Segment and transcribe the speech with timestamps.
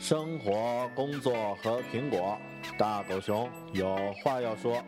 [0.00, 2.36] 生活、工作和苹果，
[2.78, 4.82] 大狗熊有话要说。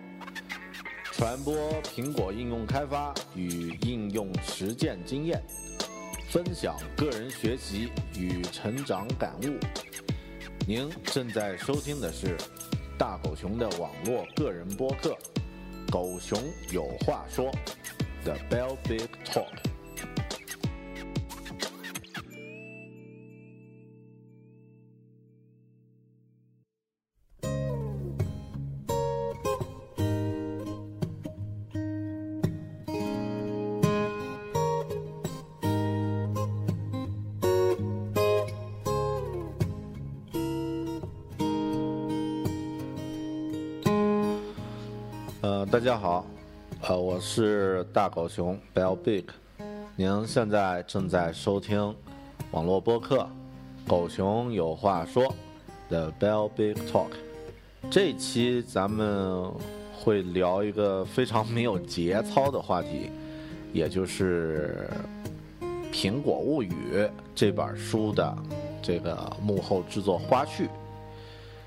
[1.12, 5.40] 传播苹果应用开发与应用实践经验，
[6.30, 9.60] 分享个人学习与成长感悟。
[10.66, 12.34] 您正在收听的是
[12.98, 15.10] 大狗熊的网络个人播客
[15.92, 17.50] 《狗熊有话说》
[18.24, 19.71] The Bell Big Talk。
[45.82, 46.24] 大家好，
[46.82, 49.24] 呃，我是大狗熊 Bell Big，
[49.96, 51.92] 您现在正在收听
[52.52, 53.28] 网络播客
[53.88, 55.24] 《狗熊有话说》
[55.90, 57.08] 的 Bell Big Talk。
[57.90, 59.50] 这期咱们
[59.92, 63.10] 会聊一个非常没有节操的话题，
[63.72, 64.88] 也就是
[65.92, 66.94] 《苹果物语》
[67.34, 68.32] 这本书的
[68.80, 70.68] 这个幕后制作花絮。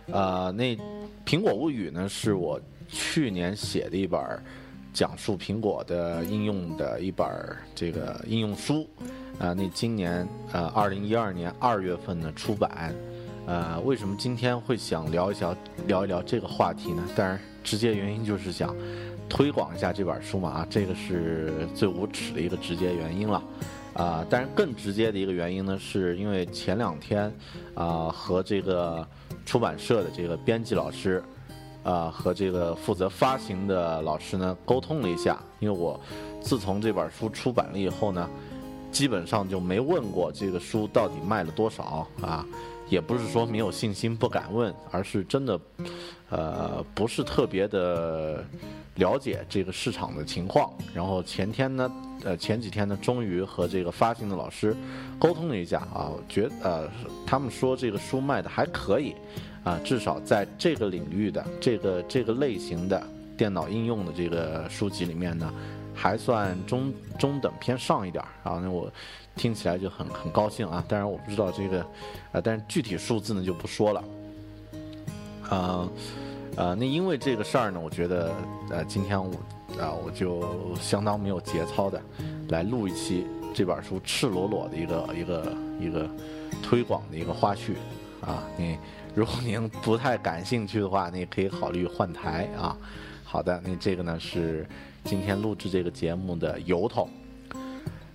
[0.07, 0.73] 呃、那
[1.25, 4.21] 《苹果物语》呢，是我去年写的一本
[4.93, 7.27] 讲述苹果的应用的一本
[7.73, 8.87] 这个应用书，
[9.39, 12.95] 啊、那今年呃二零一二年二月份呢出版，
[13.45, 17.03] 呃，为什么今天会想聊一聊聊一聊这个话题呢？
[17.15, 18.73] 当然，直接原因就是想
[19.27, 23.43] 推广一下这本书嘛，啊，这个是最无耻的一个直接原因了。
[23.95, 27.31] 啊、当然更直接的一个原因呢，是因为前两天
[27.73, 29.07] 啊、和这个
[29.45, 31.23] 出版社的这个编辑老师
[31.85, 35.97] 啊、和这个负责发行的老师呢沟通了一下，因为我
[36.41, 38.27] 自从这本书出版了以后呢，
[38.91, 42.43] 基本上就没问过这个书到底卖了多少啊，
[42.89, 45.59] 也不是说没有信心不敢问，而是真的，
[46.29, 48.43] 呃，不是特别的
[48.95, 50.71] 了解这个市场的情况。
[50.93, 51.91] 然后前天呢，
[52.23, 54.75] 呃，前几天呢，终于和这个发行的老师
[55.19, 56.89] 沟通了一下啊，觉呃，
[57.27, 59.13] 他们说这个书卖的还可以，
[59.65, 63.05] 啊，至少在这个领域的这个这个类型的
[63.35, 65.53] 电脑应用的这个书籍里面呢，
[65.93, 68.61] 还算中中等偏上一点儿啊。
[68.63, 68.89] 那我
[69.35, 70.81] 听起来就很很高兴啊。
[70.87, 71.81] 当然我不知道这个，
[72.31, 74.03] 啊，但是具体数字呢就不说了。
[75.49, 75.89] 呃，
[76.55, 78.31] 呃，那因为这个事儿呢，我觉得
[78.69, 79.31] 呃，今天我
[79.77, 80.41] 啊、我就
[80.79, 82.01] 相当没有节操的
[82.47, 86.09] 来录一期这本书赤裸裸的一个一个一个
[86.63, 87.73] 推广的一个花絮
[88.21, 88.41] 啊。
[88.57, 88.77] 你
[89.15, 92.75] 如果您不太感兴趣的话，你也可以考虑换台啊。
[93.23, 94.67] 好的，那这个呢是
[95.05, 97.09] 今天录制这个节目的由头。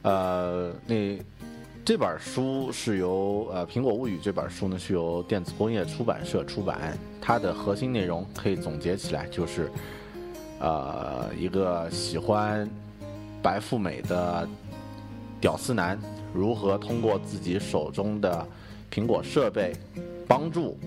[0.02, 1.18] 呃，那
[1.86, 9.72] 这本书是由呃《苹果物语》这本书呢是由电子工业出版社出版，它的核心内容可以总结起来就是，
[10.58, 12.68] 呃，一个喜欢
[13.42, 14.46] 白富美的
[15.40, 15.98] 屌丝男
[16.34, 18.46] 如何通过自己手中的
[18.92, 19.74] 苹果设备
[20.30, 20.78] 帮助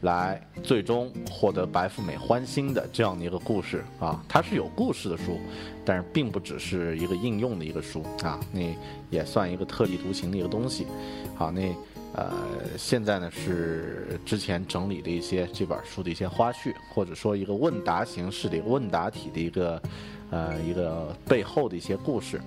[0.00, 5.38] 来最终获得白富美欢心的这样的一个故事啊，它是有故事的书，
[5.84, 8.74] 但是并不只是一个应用的一个书啊，那
[9.10, 10.86] 也算一个特立独行的一个东西。
[11.34, 11.74] 好，那
[12.14, 12.32] 呃，
[12.78, 19.82] 现在呢是之前整理的一些这本书的一些花絮，或者说一个问答形式的一个问答体的一个
[20.30, 22.40] 呃一个背后的一些故事。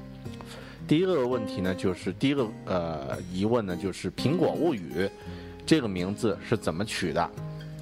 [0.87, 4.91] 第一个问题呢，就是第一个呃疑问呢，就是《苹果物语》
[5.69, 7.21] 这个名字是怎么取的？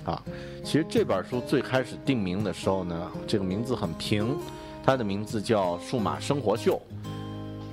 [0.03, 0.21] 啊，
[0.61, 4.35] 其实这本书最开始定名的时候呢，这个名字很平，
[4.83, 6.81] 它的名字叫《数码生活秀》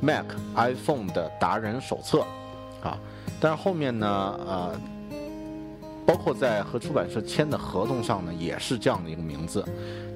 [0.00, 0.25] ，Mac
[0.55, 2.20] iPhone 的达人手册，
[2.81, 2.96] 啊，
[3.40, 4.06] 但是后面呢，
[4.46, 4.81] 呃，
[6.06, 9.64] 包括在和出版社签的合同上呢，也是这样的一个名字。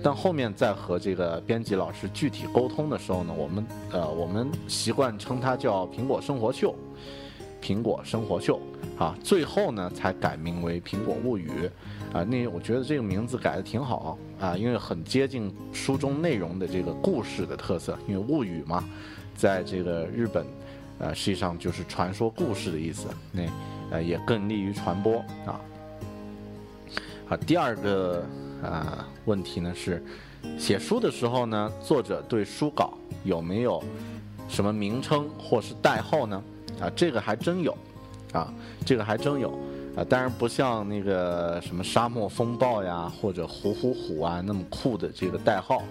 [0.00, 6.70] 但后面在和这个编辑老师具体沟通的时候呢，我们呃我们习惯称它叫《苹果生活秀》，
[7.60, 8.60] 苹果生活秀
[8.98, 11.50] 啊，最后呢才改名为《苹果物语》
[12.16, 12.24] 啊。
[12.24, 17.98] 那我觉得这个名字改的挺好啊，因为很接近书中内容的这个故事的特色。
[18.06, 18.84] 因为物语嘛，
[19.36, 20.46] 在这个日本
[20.98, 23.42] 呃，实际上就是传说故事的意思，那
[23.90, 25.60] 呃也更利于传播啊。
[27.26, 28.24] 好，第二个
[28.62, 30.02] 啊问题呢是，
[30.58, 33.82] 写书的时候呢，作者对书稿有没有
[34.48, 36.42] 什么名称或是代号呢？
[36.80, 37.76] 啊，这个还真有，
[38.32, 38.52] 啊，
[38.84, 39.50] 这个还真有。
[39.96, 45.82] 啊，当然不像那个什么沙漠风暴呀，或者虎虎虎啊那么酷的这个代号。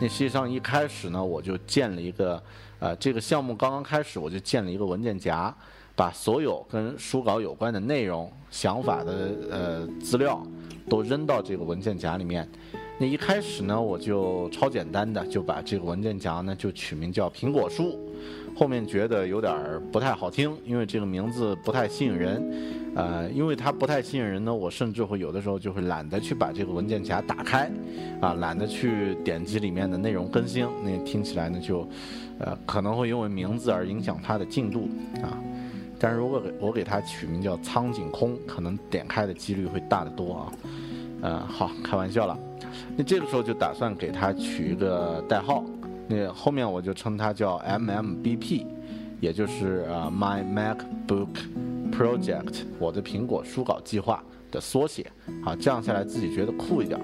[0.00, 2.42] 那实际上一开始呢，我就建了一个，
[2.78, 5.54] 呃，这个项目刚刚开始，我就建了一个文件夹，
[5.94, 10.42] 把所有跟书稿有关的内容、想法的呃资料
[10.88, 12.48] 都扔到这个文件夹里面。
[12.98, 17.98] 那一开始呢，我就超简单的就把这个文件夹呢就取名叫“苹果书”。
[18.54, 19.54] 后面觉得有点
[19.90, 22.42] 不太好听，因为这个名字不太吸引人，
[22.94, 27.70] 呃，因为它不太吸引人呢，我甚至会有的时候就会懒得去把这个文件夹打开，
[28.20, 31.88] 啊，懒得去点击里面的内容更新，那听起来呢就，
[32.38, 34.88] 呃，可能会因为名字而影响它的进度
[35.22, 35.38] 啊。
[35.98, 40.52] 但是如果给我给它取名叫“苍井空”，可能点开的几率会大得多啊。
[41.22, 42.38] 嗯，好，开玩笑了。
[42.96, 45.64] 那这个时候就打算给它取一个代号。
[46.10, 48.66] 那后面我就称它叫 MMBP，
[49.20, 51.28] 也就是呃 My MacBook
[51.92, 54.20] Project，我的苹果书稿计划
[54.50, 55.06] 的缩写。
[55.44, 56.98] 啊，这样下来自己觉得酷一点，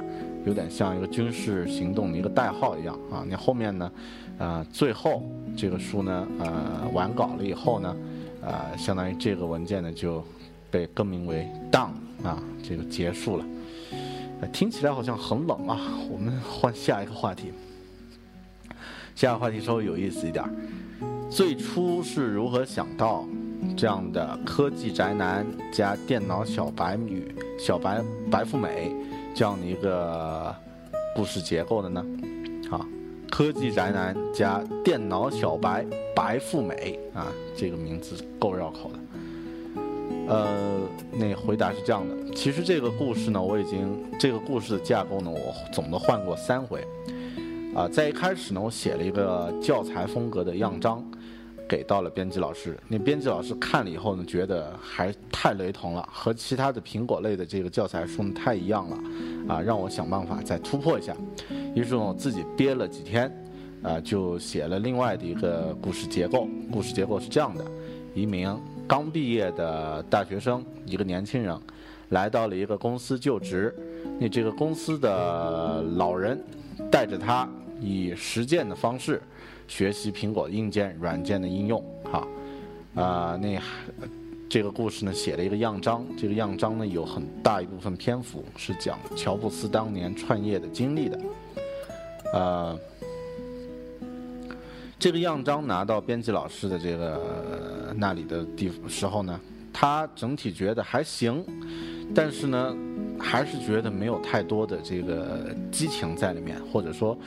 [0.45, 3.25] 有点像一个军事行动的一个代号一样啊。
[3.29, 3.93] 那后面呢，
[4.39, 5.23] 呃，最后
[5.57, 7.97] 这个书呢，呃，完稿了以后呢，
[8.43, 10.21] 呃，相当于这个文件呢就
[10.69, 11.91] 被更名为 Down
[12.25, 13.45] 啊，这个结束了。
[14.53, 15.79] 听起来好像很冷啊，
[16.11, 17.53] 我们换下一个话题。
[19.17, 20.45] 下个话题稍微有意思一点，
[21.31, 23.27] 最初是如何想到
[23.75, 28.95] 这样的科技宅男加电脑小白女、小白白富美
[29.35, 30.55] 这样的一个
[31.15, 32.05] 故事结构的呢？
[32.71, 32.87] 啊，
[33.31, 35.83] 科技宅男加电脑小白
[36.15, 38.99] 白富美啊，这个名字够绕口的。
[40.29, 40.79] 呃，
[41.11, 46.87] 那回答是这样的，其实这个故事呢，我已经这个故事的架构呢，我总的换过三回。
[47.77, 51.05] 啊，在一开始呢，我写了一个教材风格的样章，
[51.69, 52.75] 给到了编辑老师。
[52.89, 58.97] 那编辑老师看了以后呢，觉得还太雷同了，和其他的苹果类的这个教材书呢太一样了，
[59.47, 61.15] 啊，让我想办法再突破一下。
[61.75, 63.31] 于是我自己憋了几天，
[63.83, 66.49] 啊，就写了另外的一个故事结构。
[66.73, 67.63] 故事结构是这样的：
[68.15, 68.59] 一名
[68.89, 71.55] 刚毕业的大学生，一个年轻人，
[72.09, 73.75] 来到了一个公司就职。
[74.19, 76.43] 那这个公司的老人
[76.91, 77.47] 带着他。
[77.81, 79.21] 以实践的方式
[79.69, 82.27] 学习苹果硬件、软件的应用，哈，
[82.95, 83.61] 啊，那
[84.49, 91.21] 这个故事呢写了一个样章，这个样章呢有很大一部分篇幅是讲乔布斯当年创业的经历的，
[92.33, 92.79] 呃，
[94.99, 99.41] 这个样章拿到编辑老师的这个那里的地时候呢，
[99.73, 101.45] 他整体觉得还行，
[102.15, 102.75] 但是呢，
[103.19, 107.19] 还是觉得没有太多的这个激情在里面，或者说。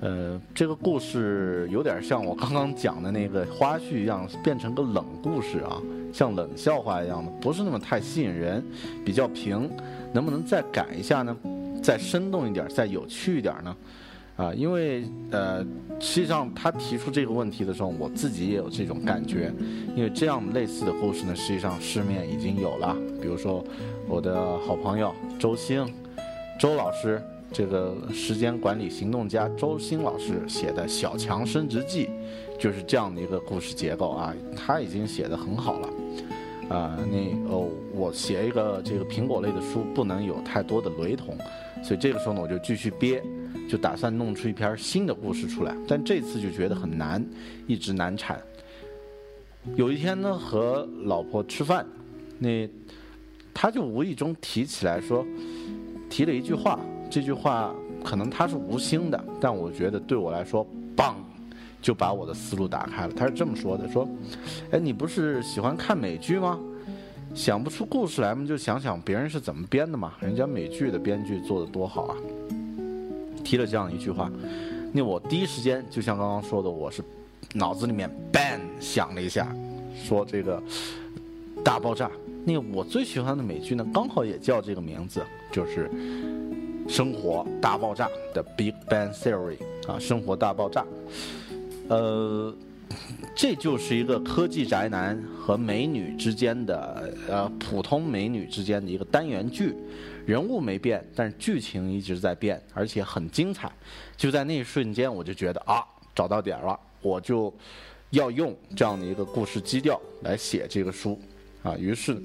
[0.00, 5.80] 呃，这个故事有点像我刚刚讲的那个花絮一样，变成个冷故事啊，
[6.12, 8.62] 像冷笑话一样的，不是那么太吸引人，
[9.06, 9.70] 比较平。
[10.12, 11.34] 能不能再改一下呢？
[11.82, 13.76] 再生动一点，再有趣一点呢？
[14.36, 15.64] 啊，因为呃，
[15.98, 19.50] 实际上他提出这个问题的时候，我自己也有这种感觉。
[19.96, 23.64] 因为这样类似的故事呢，实际上市面已经有了，比如说
[24.06, 25.90] 我的好朋友周星，
[26.60, 27.18] 周老师。
[27.52, 32.06] 这个时间管理行动家周星老师写的《小强升职记》，
[32.60, 35.88] 就是这样的一个故事结构啊，他已经写的很好了。
[36.68, 37.16] 啊，那
[37.48, 41.38] 哦，我写一个这个苹果类的书，不能有太多的雷同，
[41.82, 43.22] 所以这个时候呢，我就继续憋，
[43.68, 45.76] 就打算弄出一篇新的故事出来。
[45.86, 47.24] 但这次就觉得很难，
[47.68, 48.42] 一直难产。
[49.76, 51.86] 有一天呢，和老婆吃饭，
[52.40, 52.68] 那
[53.54, 55.24] 他就无意中提起来说，
[56.10, 56.80] 提了一句话。
[57.10, 61.16] 这句话可能他是无心的，但我觉得对我来说，棒，
[61.80, 63.12] 就把我的思路打开了。
[63.14, 64.08] 他是这么说的：说，
[64.70, 66.58] 哎，你不是喜欢看美剧吗？
[67.34, 68.46] 想不出故事来吗？
[68.46, 70.14] 就想想别人是怎么编的嘛。
[70.20, 72.16] 人家美剧的编剧做的多好啊。
[73.44, 74.30] 提了这样一句话，
[74.92, 77.02] 那我第一时间就像刚刚说的，我是
[77.54, 79.54] 脑子里面 bang 想了一下，
[79.94, 80.62] 说这个
[81.62, 82.10] 大爆炸。
[82.44, 85.22] 那我最喜欢的美剧呢，刚好也叫这个名字，
[85.52, 85.90] 就是。
[86.88, 90.84] 生活大爆炸的 Big Bang Theory 啊，生活大爆炸，
[91.88, 92.54] 呃，
[93.34, 99.74] 这就是一个科技宅男和美女之间的呃普通美女之间的一个单元剧，
[100.24, 103.70] 人物没变，但是剧情一直在变，而且很精彩。
[104.16, 107.52] 就在那一瞬间，我就觉得啊，找到点了，我就
[108.10, 111.20] 要用这样的一个故事基调来写这个书，
[111.62, 112.16] 啊，于是，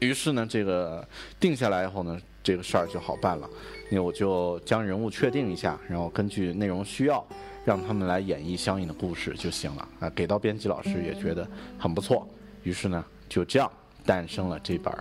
[0.00, 1.06] 于是呢，这个
[1.38, 3.48] 定下来以后呢，这个事儿就好办了，
[3.90, 7.24] 那我就将人物确定一下，然后根据内容需要，
[7.64, 11.46] 让他们来演绎相应的故事就行了，啊，给到编辑老师也觉得
[11.78, 12.26] 很不错，
[12.62, 13.70] 于是呢，就这样
[14.04, 14.92] 诞生了这本《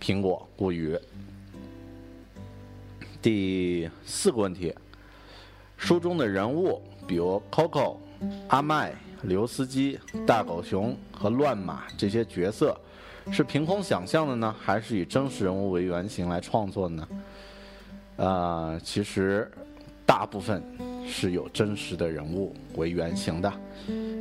[0.00, 0.94] 苹果物语》。
[3.20, 4.74] 第四个问题，
[5.76, 7.96] 书中的人物，比如 Coco。
[8.46, 12.80] 阿麦、刘司机、大狗熊和乱马这些角色，
[13.30, 17.08] 是凭空想象的呢，还是以真实人物为原型来创作呢？
[18.16, 19.50] 呃，其实
[20.04, 20.62] 大部分
[21.06, 23.52] 是有真实的人物为原型的。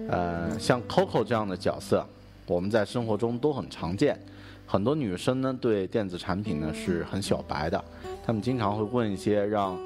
[0.09, 2.05] 呃，像 Coco 这样的角色，
[2.45, 4.19] 我们在生活中都很常见。
[4.65, 7.83] 很多女生呢，对电子产品呢是很小白的，
[8.25, 9.77] 她们经常会问一些让。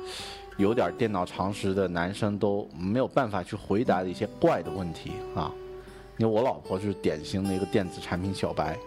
[0.57, 5.51] 有点电脑常识的男生都没有办法去回答的一些怪的问题啊！
[6.17, 8.77] 因为我老婆就是典型的一个电子产品小白，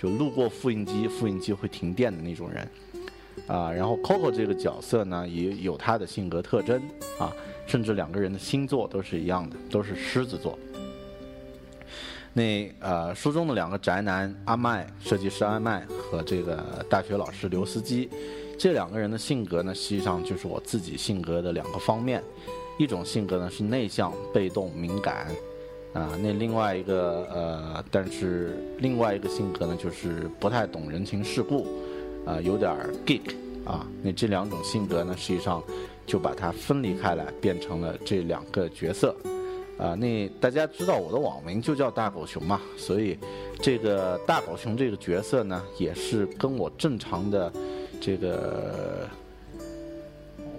[0.00, 2.66] 就路过复印机，复印机会停电的那种人
[3.46, 3.70] 啊。
[3.70, 6.80] 然后 Coco 这个角色呢，也有他的性格特征
[7.18, 7.30] 啊，
[7.66, 10.58] 甚至两个人的星座都是一样的，都是狮子座。
[12.32, 18.08] 那呃，书中的两个宅男阿麦，设计师阿麦和这个大学老师刘司机。
[18.58, 22.22] 这两个人的性格呢，实际上就是我自己性格的两个方面，
[22.78, 25.26] 一种性格呢是内向、被动、敏感，
[25.92, 31.66] 啊，那另外一个呃，但是另外一个性格呢就是不太懂人情世故，
[32.24, 35.62] 啊，有点 geek 啊，那这两种性格呢，实际上
[36.06, 39.14] 就把它分离开来，变成了这两个角色，
[39.78, 43.18] 啊，那大家知道我的网名就叫大狗熊嘛，所以
[43.60, 47.52] 这个大狗熊这个角色呢，也是跟我正常的。
[48.02, 49.06] 这个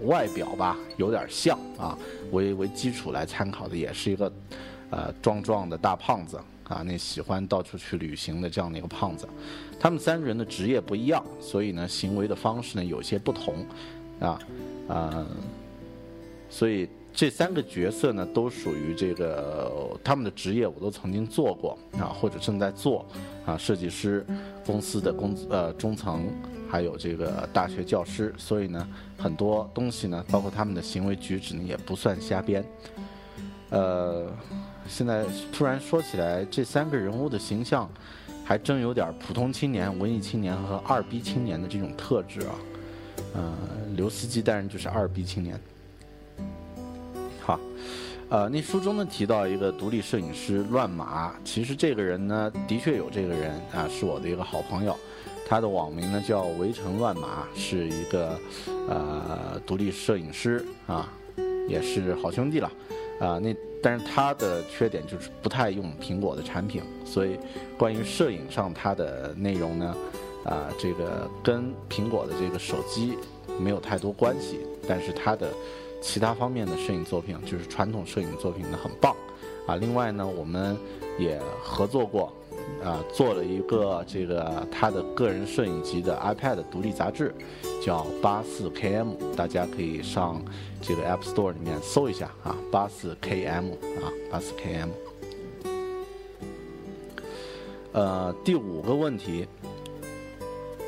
[0.04, 1.98] 外表吧，有点像啊，
[2.32, 4.32] 为为基础来参考的，也是一个
[4.92, 9.28] 呃壮壮的大胖子啊，那喜欢到处去旅行的这样的一个胖子。
[9.80, 13.66] 他们三个人的职业不一样，所以呢，行为的方式呢有些不同
[14.20, 14.40] 啊
[14.88, 15.26] 啊，
[16.50, 23.04] 所以这三个角色呢都属于这个他们的职业，我都曾经做过啊，或者正在做
[23.46, 24.24] 啊，设计师
[24.66, 26.30] 公司的工呃中层。
[26.70, 32.64] 还有这个大学教师，所以呢，很多东西呢，包括他们的行为举止呢，也不算瞎编。
[33.72, 34.32] 呃，
[34.92, 37.90] 现在突然说起来，这三个人物的形象，
[38.44, 42.56] 还真有点普通青年、文艺青年和二逼青年的这种特质啊。
[43.34, 43.54] 呃，
[43.96, 45.58] 刘司机当然就是二逼青年。
[47.40, 47.58] 好，
[48.28, 54.94] 呃，那书中呢提到一个独立摄影师乱马，其实这个人呢，的确有这个人啊，是我的一个好朋友。
[55.48, 58.38] 他的网名呢叫围城乱马，是一个
[58.90, 61.08] 呃独立摄影师啊，
[61.70, 62.70] 也是好兄弟了
[63.22, 63.40] 啊。
[63.40, 67.40] 那但是他的缺点就是不太用苹果的产品，所以
[67.78, 69.96] 关于摄影上它的内容呢，
[70.44, 73.18] 啊这个跟苹果的这个手机
[73.60, 74.60] 没有太多关系。
[74.88, 75.48] 但是它的
[76.02, 79.16] 其他方面的摄影作品，就是传统摄影作品呢很棒
[79.66, 79.76] 啊。
[79.78, 80.76] 另外呢，我们
[81.18, 82.34] 也合作过。
[82.84, 87.34] 啊，做了一个这个他的个人摄影集的 iPad 独立杂志，
[87.86, 90.42] 叫八四 KM，大家可以上
[90.82, 94.90] 这个 App Store 里面搜一下啊，八四 KM 啊，八四 KM。
[97.94, 99.48] 呃，第五个问题，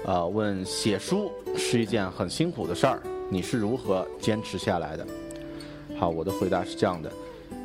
[0.05, 5.05] 啊，问写书是一件很辛苦的事儿，你是如何坚持下来的？
[5.99, 7.11] 好，我的回答是这样的。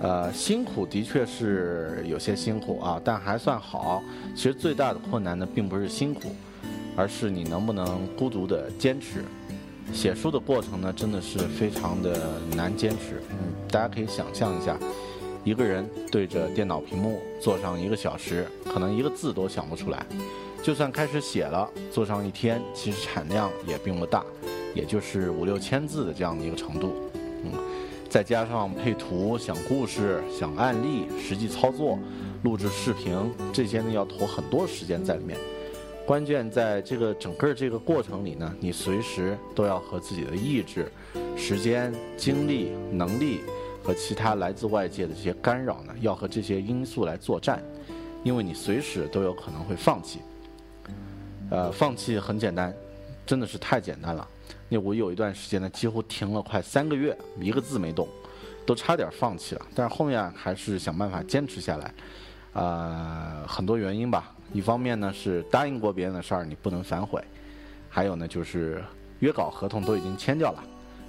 [0.01, 4.03] 呃，辛苦的确是有些辛苦啊，但还算好。
[4.35, 6.35] 其实最大的困难呢，并不是辛苦，
[6.97, 9.25] 而是你能不能孤独的坚持。
[9.93, 13.21] 写书的过程呢，真的是非常的难坚持。
[13.31, 13.37] 嗯，
[13.71, 14.79] 大家可以想象一下，
[15.45, 20.07] 一个人对着电脑屏幕坐上一个小时，可能一个字都想不出来。
[20.63, 24.23] 就算开始写了，坐上一天，其实产量也并不大，
[24.75, 26.95] 也就是五六千字的这样的一个程度。
[28.09, 31.99] 再加上配图、想故事、想案例、实际操作、
[32.43, 33.15] 录制视频，
[33.53, 35.39] 这些呢要投很多时间在里面。
[36.07, 40.91] 关键在这个整个这个过程里呢，你随时都要和自己的意志、
[41.37, 43.43] 时间、精力、能力
[43.85, 47.63] 和其他来自外界的这些干扰呢，要和这些因素来作战，
[48.25, 50.21] 因为你随时都有可能会放弃。
[51.51, 52.75] 呃，放弃很简单，
[53.27, 54.27] 真的是太简单了。
[54.69, 58.09] 那我有一段时间呢，几乎停了快三个月，一个字没动，
[58.67, 59.67] 都差点放弃了。
[59.75, 61.95] 但是后面还是想办法坚持下来。
[62.53, 64.35] 呃，很多原因吧。
[64.53, 67.23] 一方面呢是答应过别人的事儿你不能反悔，
[67.89, 68.83] 还有呢就是
[69.21, 70.65] 约稿合同都已经签掉了。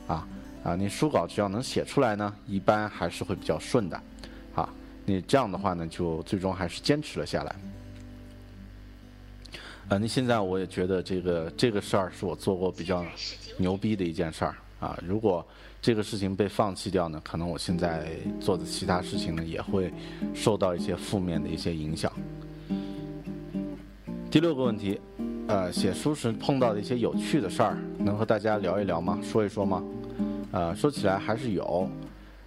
[0.08, 0.28] 啊
[0.64, 4.02] 啊，你书稿只要能写出来呢，一般还是会比较顺的。
[4.54, 4.70] 啊，
[5.06, 7.56] 你这样的话呢，就最终还是坚持了下来。
[9.88, 13.06] 啊，那现在我也觉得这个这个事儿是我做过比较
[13.60, 14.98] 牛逼的一件事儿啊。
[15.06, 15.46] 如果
[15.82, 19.94] 这个事情被放弃掉呢，可能我现在做的其他事情呢也会
[20.34, 22.12] 受到一些负面的一些影响。
[24.32, 25.00] 第六个问题，
[25.48, 29.20] 呃，写书时碰到的一些有趣的事儿，能和大家聊一聊吗？
[29.24, 29.84] 说一说吗？
[30.52, 31.90] 呃，说起来还是有，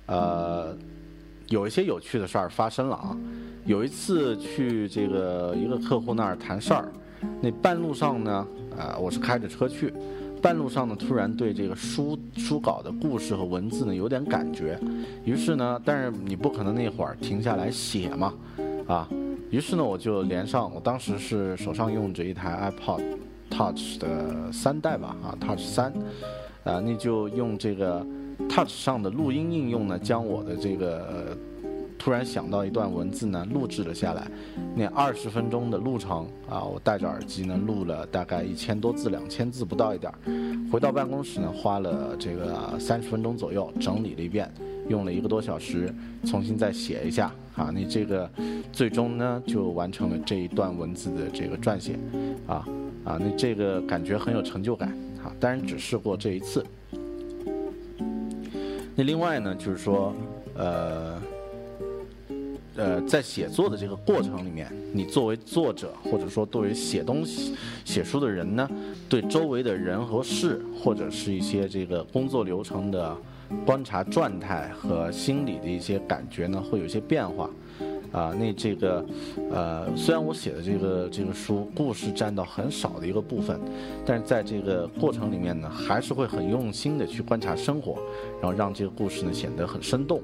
[0.07, 0.77] 呃，
[1.49, 3.17] 有一些有趣的事儿发生了啊。
[3.65, 6.93] 有一次去这个一个客户那儿谈事儿。
[7.41, 9.93] 那半路上呢，啊，我是开着车去，
[10.43, 14.77] 半路上呢，突然对这个书书稿的故事和文字呢有点感觉，
[15.25, 18.35] 于是呢，但是你不可能那会儿停下来写嘛，
[18.89, 19.09] 啊，
[19.51, 23.03] 于是呢，我就连上，我当时是手上用着一台 iPod
[23.49, 25.93] Touch 的三代吧，啊，Touch 三，
[26.65, 28.05] 啊，那就用这个
[28.49, 31.37] Touch 上的录音应用呢，将我的这个。
[32.03, 34.27] 突然想到一段文字呢，录制了下来。
[34.75, 40.19] 那二十分钟的路程啊，我戴着耳机呢，录了大概一千多字，两千字不到一点儿。
[40.69, 44.53] 回到办公室呢，花了这个三十分钟左右整理了一遍，
[44.89, 45.95] 用了一个多小时
[46.27, 47.71] 重新再写一下啊。
[47.73, 48.29] 那这个
[48.73, 51.97] 最终呢，就完成了这一段文字的这个撰写
[52.49, 52.67] 啊
[53.05, 53.17] 啊。
[53.21, 54.89] 那这个感觉很有成就感
[55.23, 55.31] 啊。
[55.39, 56.67] 当然只试过这一次。
[58.97, 60.13] 那另外呢，就是说
[60.57, 61.23] 呃。
[62.77, 68.69] 呃，在写作的这个过程里面，你作为作者，或者说作为写东西、写书的人呢，
[69.09, 73.17] 对周围的人和事，或者是一些这个工作流程的
[73.67, 77.51] 观察状态和心理的一些感觉呢，会有一些变化。
[78.13, 79.05] 啊，那这个，
[79.51, 83.59] 呃，虽然我写的这个这个书故事占到很少的一个部分，
[84.05, 87.97] 但是在这个过程里面呢，还是会很用心的去观察生活，
[88.41, 90.21] 然后让这个故事呢显得很生动。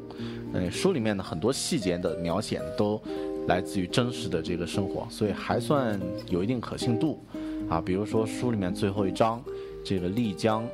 [0.52, 3.00] 嗯，书里面的很多细节的描写都
[3.46, 7.18] 来自于真实的这个生活，所以还算有一定可信度。
[7.70, 9.42] 啊，比如说书里面最后一章，
[9.82, 10.66] 这个丽江。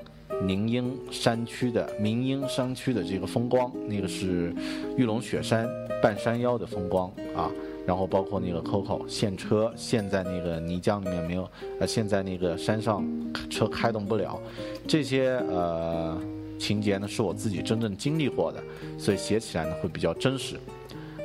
[0.42, 4.55] 宁英山区的明英山区的这个风光，那个是
[4.97, 5.68] 玉龙雪山
[6.03, 7.51] 半山腰的风光啊。
[7.87, 11.47] 然后包括那个 Coco 陷车陷在那个泥浆里面没有，
[11.79, 13.05] 呃，陷在那个山上
[13.51, 14.40] 车开动不了，
[14.87, 16.18] 这些呃
[16.59, 18.62] 情节呢是我自己真正经历过的，
[18.97, 20.57] 所以写起来呢会比较真实。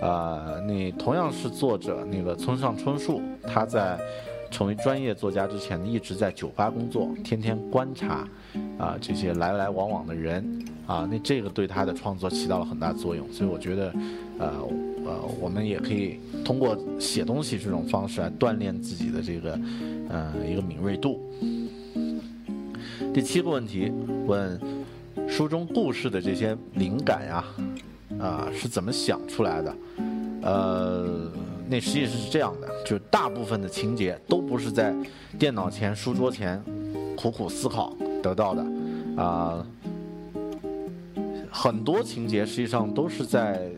[0.01, 3.97] 呃，那同样是作者那个村上春树，他在。
[4.51, 8.27] 成为专业作家之前呢，一直在酒吧工作，天天观察，
[8.77, 10.43] 啊，这些来来往往的人，
[10.85, 13.31] 啊，那这个对他的创作起到了很大作用。
[13.31, 13.93] 所以我觉得，
[14.39, 14.51] 呃
[15.05, 19.59] 呃，我们也可以通过写东西这种方式来锻炼自己的这个，
[20.09, 21.21] 呃，一个敏锐度。
[23.13, 23.91] 第七个问题，
[24.25, 24.59] 问
[25.27, 27.45] 书中故事的这些灵感呀，
[28.19, 29.75] 啊，是怎么想出来的？
[30.41, 31.31] 呃。
[31.71, 34.91] 那实际是这样的，就大部分的情节都不是在
[35.37, 36.59] 电脑前、书桌前
[37.15, 38.65] 苦苦思考得到的，
[39.15, 39.63] 啊，
[41.51, 43.69] 很多情节实际上都是在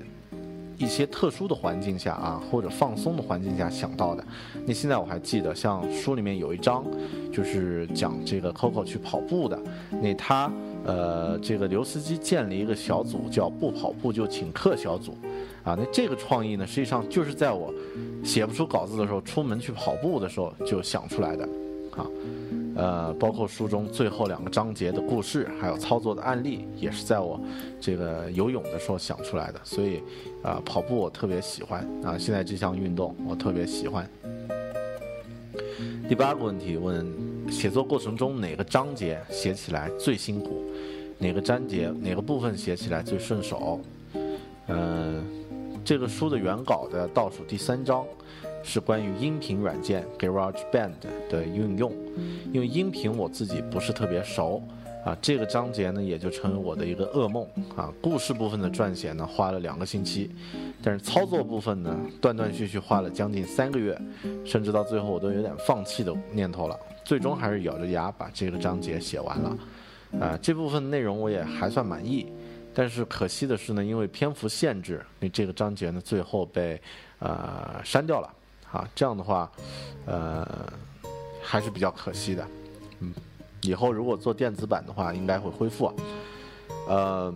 [0.78, 4.24] 一些特殊的环境下啊，或者放松的环境下想到的。
[4.66, 6.86] 那现在我还记得，像书里面有一章，
[7.30, 9.60] 就是讲这个 Coco 去跑步的，
[10.02, 10.50] 那他
[10.86, 15.16] 呃，这个刘司机建了一个小组，叫“不跑步就请客小组”。
[15.64, 17.72] 啊，那这个创意呢，实际上就是在我
[18.24, 21.44] 写不出稿子的时候，出门去跑步的时候就想出来的，
[21.92, 22.08] 啊，
[22.76, 27.40] 呃，包括书中最后两个章节的故事，还有操作的案例，也是在我
[27.80, 29.60] 这个游泳的时候想出来的。
[29.64, 30.02] 所以，
[30.42, 34.10] 啊，跑步我特别喜欢啊，现在这项运动我特别喜欢。
[36.10, 37.06] 第八个问题问：
[37.52, 40.64] 写作过程中哪个章节写起来最辛苦？
[41.20, 43.80] 哪个章节哪个部分写起来最顺手？
[44.68, 45.41] 嗯。
[45.84, 48.06] 这个书的原稿的倒数第三章，
[48.64, 50.92] 是关于音频软件 GarageBand
[51.30, 51.92] 的运用。
[52.54, 54.62] 因为音频我自己不是特别熟，
[55.04, 57.92] 啊，这个章节呢也就成为我的一个噩梦啊。
[58.00, 60.30] 故事部分的撰写呢花了两个星期，
[60.84, 64.00] 但是操作部分呢断断续续花了将近三个月，
[64.46, 66.80] 甚至到最后我都有点放弃的念头了。
[67.04, 69.58] 最终还是咬着牙把这个章节写完了，
[70.20, 72.28] 啊，这部分内容我也还算满意。
[72.74, 76.82] 但是可惜的是呢，因为篇幅限制，那这个章节呢最后被
[77.20, 78.34] 呃删掉了，
[78.72, 79.52] 啊，这样的话，
[80.06, 80.48] 呃，
[81.42, 82.48] 还是比较可惜的，
[83.00, 83.14] 嗯，
[83.62, 85.94] 以后如果做电子版的话，应该会恢复，
[86.88, 87.34] 呃，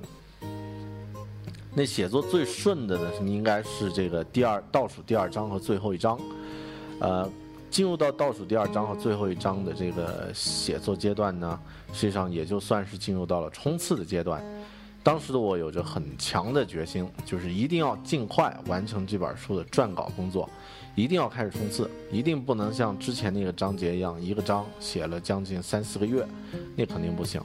[1.73, 6.17] 那写作最顺的呢，应该是这个第二倒数第二章和最后一章，
[7.01, 7.29] 呃，
[7.69, 11.59] 进入到倒数第二章和最后一章的这个写作阶段呢，
[11.91, 14.41] 实际上也就算是进入到了冲刺的阶段。
[15.05, 20.49] 当时的我有着很强的决心，就是一定要尽快完成这本书的撰稿工作，
[20.95, 26.25] 一定要开始冲刺，一定不能像之前那个章节一样，一个章写了将近三四个月，
[26.75, 27.39] 那肯定不行。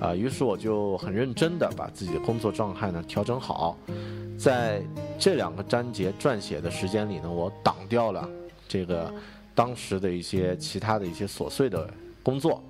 [0.00, 3.76] 啊，于是我就很认真的把自己的工作状态呢调整好，
[4.38, 4.82] 在
[5.18, 8.26] 这两个章节撰写的时间里呢，我挡掉了
[8.66, 9.12] 这个
[9.54, 11.86] 当时的一些其他的一些琐碎的
[12.22, 12.64] 工作。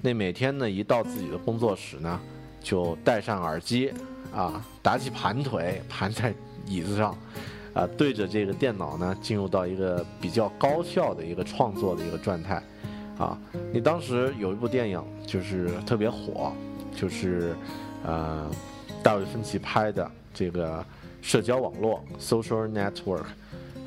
[0.00, 2.20] 那每天呢，一到自己的工作室呢，
[2.60, 3.92] 就戴上耳机，
[4.34, 6.34] 啊，打起盘腿，盘在
[6.66, 7.16] 椅子上，
[7.74, 12.62] 啊，对着这个电脑呢，进入到一个比较高效的一个创作的一个状态。
[13.18, 13.38] 啊，
[13.72, 16.52] 你当时有一部电影就是特别火。
[16.92, 17.54] 就是，
[18.04, 18.50] 呃，
[19.00, 20.84] 大卫芬奇拍的这个
[21.22, 23.24] 社交网络 （social network），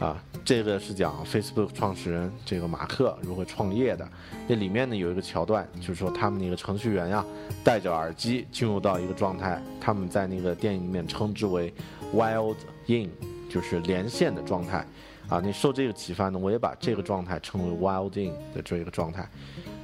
[0.03, 4.05] 啊，这个是讲 Facebook 创始人这个马克如何创业的。
[4.49, 7.23] 那里面呢有一个桥段，就是说他们那个程序员呀，
[7.63, 11.73] 戴着耳机进入到一个状态，他们在那个电影里面称之为
[12.13, 13.09] “wild in”，
[13.49, 14.85] 就是连线的状态。
[15.29, 19.25] 啊，你受这个启发呢，我也把这个状态称为 “wild in” 的这一个状态。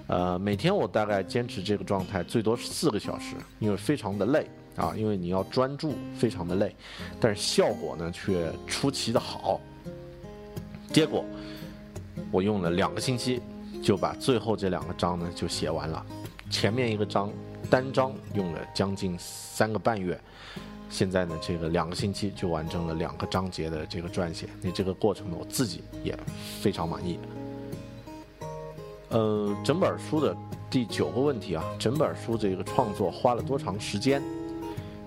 [0.07, 6.75] 呃，每天我大概坚持这个状态，最多是四个小时，因为非常的累啊，因为你要专注，非常的累，
[7.21, 9.61] 但是效果呢却出奇的好。
[10.91, 11.23] 结果
[12.31, 13.41] 我用了两个星期，
[13.81, 16.05] 就把最后这两个章呢就写完了，
[16.49, 17.31] 前面一个章
[17.69, 20.19] 单章用了将近三个半月，
[20.89, 26.17] 现在呢这个两个星期就完成了两个章节的这个撰写，那这个过程呢我自己也
[26.59, 27.19] 非常满意。
[29.09, 30.35] 呃，整本书的
[30.69, 34.21] 第九个问题啊，整本书这个创作花了多长时间？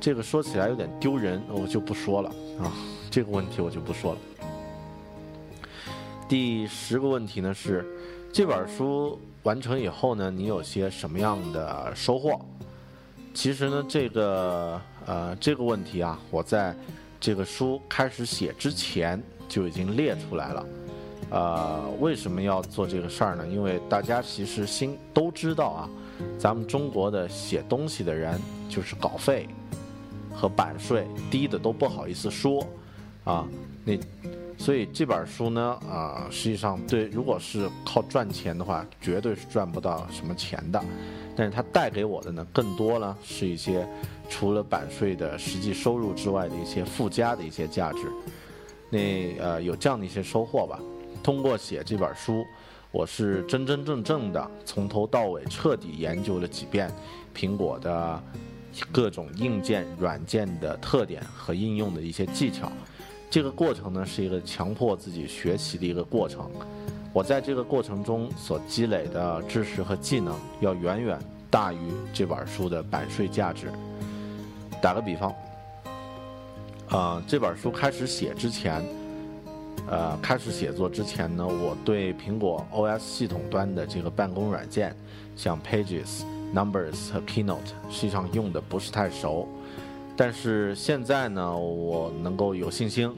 [0.00, 2.28] 这个说起来有点丢人，我就不说了
[2.60, 2.72] 啊。
[3.10, 4.18] 这个问题我就不说了。
[6.28, 7.84] 第十个问题呢是，
[8.32, 12.40] 这本书完成以后呢，你有些什么样的收获？
[13.34, 16.74] 其实呢，这个呃这个问题啊，我在
[17.20, 20.66] 这个书开始写之前就已经列出来了。
[21.30, 23.46] 呃，为什么要做这个事儿呢？
[23.46, 25.90] 因为大家其实心都知道啊，
[26.38, 29.48] 咱们中国的写东西的人就是稿费
[30.34, 32.66] 和版税低的都不好意思说
[33.24, 33.46] 啊。
[33.84, 33.98] 那
[34.62, 40.80] 所以这本书呢，啊，实际上对，如果是靠赚钱的话，绝对是赚不到什么钱的。
[41.34, 43.84] 但是它带给我的呢，更多呢是一些
[44.28, 48.02] 除了版税的实际收入之外的一些附加的一些价值。
[48.88, 50.78] 那呃，有这样的一些收获吧。
[51.24, 52.44] 通过写这本书，
[52.92, 56.88] 我是真真正正的从头到尾彻底研究了几遍
[57.34, 58.22] 苹果的
[58.92, 62.70] 各种硬件、软件的特点和应用的一些技巧。
[63.32, 66.50] 这个过程呢，是一个强迫自己学习的一个过程。
[67.14, 71.18] 我在这个过程中所积累的知识和技能，要远远
[71.50, 71.78] 大于
[72.12, 73.72] 这本书的版税价值。
[74.82, 75.34] 打个比方，
[76.90, 78.84] 啊，这本书开始写之前。
[79.88, 84.94] 呃，开始写作之前呢，我对苹果 OS 系统端的这个办公软件，
[85.36, 86.22] 像 Pages、
[86.54, 87.56] Numbers 和 Keynote，
[87.90, 89.48] 实际上用的不是太熟。
[90.16, 93.12] 但是现在呢，我能够有信心，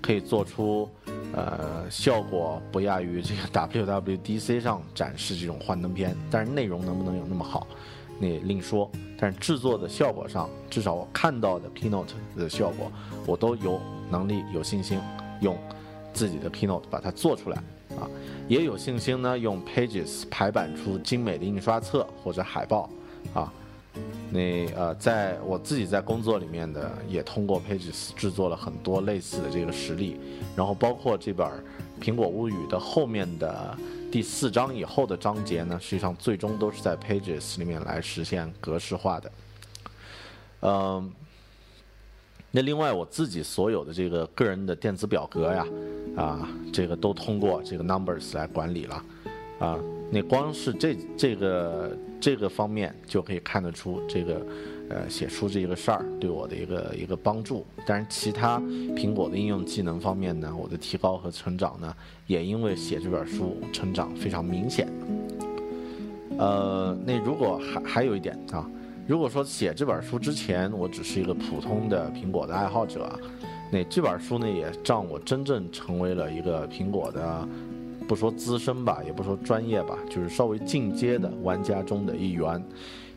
[0.00, 0.88] 可以做出
[1.32, 6.16] 呃效果不亚于这个 WWDC 上展示这种幻灯片。
[6.30, 7.66] 但是内容能不能有那么好，
[8.20, 8.90] 那另说。
[9.18, 12.92] 但是制作的效果上，至少我看到的 Keynote 的效果，
[13.26, 13.80] 我都有
[14.10, 15.00] 能力、有信心
[15.40, 15.56] 用。
[16.12, 17.56] 自己的 Keynote 把它做出来
[17.98, 18.08] 啊，
[18.48, 19.38] 也有信心呢。
[19.38, 22.88] 用 Pages 排版出精美的印刷册或者海报
[23.34, 23.52] 啊。
[24.30, 30.18] 那呃，在我自己在工作里面的，也通过 Pages 制作了很多类似的这个实例。
[30.56, 31.46] 然后包括这本
[32.00, 33.76] 《苹果物语》的后面的
[34.10, 39.32] 第四章以后的章节呢，实际上最终都是在 Pages 里面来实现格式化的。
[40.60, 41.12] 嗯。
[42.52, 45.66] 那另外我自己所有的这个个人的电子表格呀，
[46.16, 49.04] 啊，这个都通过这个 Numbers 来管理了，
[49.58, 49.78] 啊，
[50.10, 54.46] 那光是这这个这个方面就可以看得出这个，
[54.90, 57.64] 呃，写出这个事儿对我的一个一个帮助。
[57.86, 58.58] 但是其他
[58.94, 61.94] 苹果的应用技能方面呢，我的提高和成长呢，
[62.26, 64.88] 也因为写这本书成长非常明显。
[66.38, 68.68] 呃，那如果还还有一点啊。
[69.08, 73.08] 如果说写这本书之前，我只是一个普通的苹果的爱好者，
[73.70, 77.48] 那这本书呢，也让我真正成为了一个苹果的，
[78.06, 82.62] 不说资深吧，也不说专业吧，就是稍微进阶的玩家中的一员。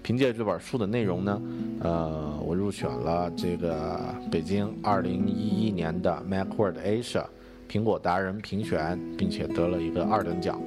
[0.01, 1.41] 凭借这本书的内容呢，
[1.81, 3.99] 呃，我入选了这个
[4.31, 7.25] 北京2011年的 MacWorld Asia
[7.69, 10.59] 苹果达人评选，并且得了一个二等奖，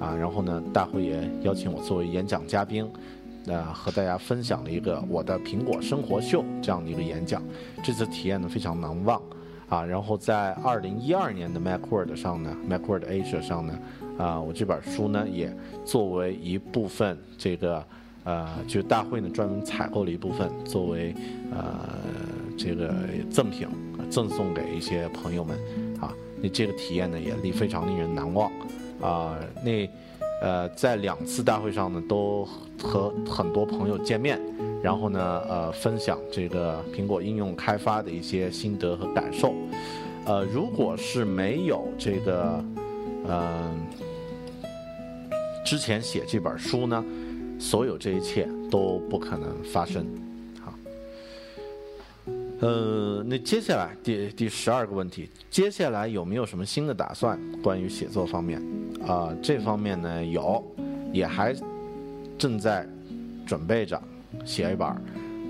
[0.00, 2.88] 啊，然后呢，大会也邀请我作为演讲嘉宾。
[3.46, 7.42] 呃，和大家分享了一个我的苹果生活秀这样的一个演讲。
[7.82, 9.22] 这次体验呢非常难忘
[9.68, 9.84] 啊。
[9.84, 13.78] 然后在二零一二年的 MacWorld 上呢，MacWorld Asia 上呢，
[14.18, 15.54] 啊，我这本书呢也
[15.84, 17.84] 作为一部分这个
[18.24, 21.14] 呃，就大会呢专门采购了一部分作为
[21.50, 21.78] 呃
[22.56, 22.94] 这个
[23.30, 23.68] 赠品
[24.10, 25.58] 赠送给一些朋友们
[26.00, 26.12] 啊。
[26.40, 28.50] 那这个体验呢也令非常令人难忘
[29.00, 29.38] 啊。
[29.64, 29.88] 那。
[30.40, 32.46] 呃，在两次大会上呢，都
[32.80, 34.40] 和很多朋友见面，
[34.82, 39.52] 然后呢，呃，分享这个苹果应用开发的一些心得和感受。
[40.24, 42.64] 呃，如果是没有这个，
[43.26, 43.86] 嗯，
[45.64, 47.04] 之前写这本书呢，
[47.58, 50.06] 所有这一切都不可能发生。
[50.62, 50.74] 好，
[52.60, 57.38] 呃，那接下来第第十二个问题，接下来有没有什么新的打算？
[57.62, 58.62] 关于写作方面？
[59.06, 60.62] 啊，这方面呢有，
[61.12, 61.54] 也还
[62.36, 62.86] 正在
[63.46, 64.00] 准备着
[64.44, 64.88] 写一本，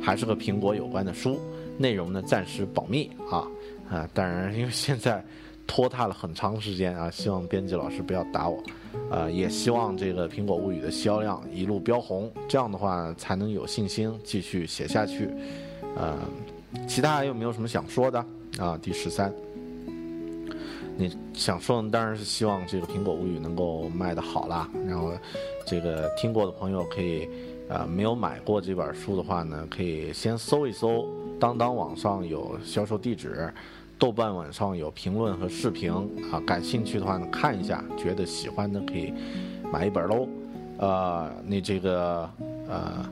[0.02, 1.40] 还是和苹果有关的书，
[1.76, 3.46] 内容呢暂时保密啊
[3.90, 4.08] 啊！
[4.12, 5.24] 当然，因为现在
[5.66, 8.62] 拖沓了很长时间啊，希望编辑老师不要打我，
[9.10, 15.28] 呃，也希望这个苹果物语的销量一路飙红，这样的话才能有信心继续写下去。
[15.96, 16.16] 呃，
[16.86, 18.24] 其他还有没有什么想说的
[18.58, 18.78] 啊？
[18.80, 19.32] 第十三。
[21.00, 24.68] 你想说的当然是希望这个《苹果物语》能够卖得好啦。
[24.84, 25.12] 然后，
[25.64, 27.28] 这个听过的朋友可以，
[27.68, 31.04] 呃，没有买过这本书的话呢，可以先搜一搜，
[31.38, 33.52] 当当网上有销售地址，
[33.98, 35.92] 豆瓣网上有评论和视频
[36.32, 36.40] 啊。
[36.46, 39.12] 感兴趣的话呢，看一下，觉得喜欢的可以
[39.72, 40.26] 买一本喽。
[40.78, 42.30] 呃，那这个
[42.68, 43.04] 呃，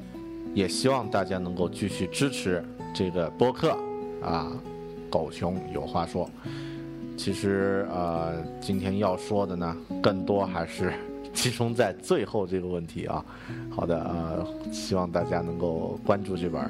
[0.55, 2.65] 也希望大家能够继续支持
[2.95, 3.77] 这个播客
[4.23, 4.51] 啊。
[5.11, 6.29] 狗熊有话说。
[7.17, 10.93] 其实，呃，今天要说的呢，更多还是
[11.37, 13.25] 集中在最后这个问题啊。
[13.71, 16.63] 好的，呃，希望大家能够关注这本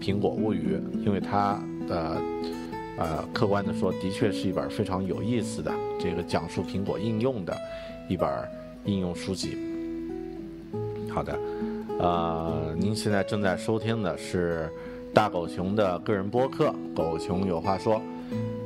[0.02, 2.16] 《苹果物语》，因为它的，
[2.98, 7.54] 呃，客观的说，的确是一本非常有意思的这个讲述苹果应用的
[8.08, 8.28] 一本
[8.86, 9.58] 应用书籍。
[11.10, 11.38] 好的，
[12.00, 14.68] 呃，您现在正在收听的是
[15.12, 17.96] 大狗熊的个人播客《狗熊有话说》。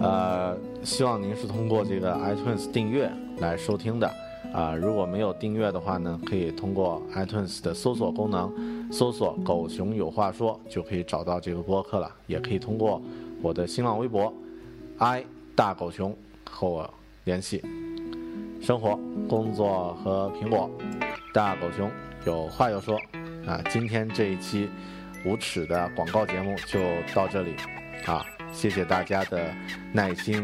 [0.01, 4.09] 呃，希望您是通过这个 iTunes 订阅来收听的，
[4.53, 13.01] 啊，如果没有订阅的话呢，可以通过 iTunes 的搜索功能，搜索“狗熊有话说”就可以找到这个播客了，也可以通过
[13.43, 14.33] 我的新浪微博
[14.99, 16.17] “i 大狗熊”
[16.51, 16.89] 和我
[17.25, 17.63] 联系。
[18.61, 20.71] 生活、工作和苹果，
[21.33, 21.91] 大狗熊
[22.25, 22.97] 有话要说，
[23.47, 24.69] 啊，今天这一期
[25.25, 26.81] 无耻的广告节目就
[27.15, 27.55] 到这里，
[28.07, 28.25] 啊。
[28.51, 29.55] 谢谢大家的
[29.93, 30.43] 耐心，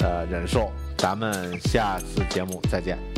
[0.00, 3.17] 呃，忍受，咱们下次节目再见。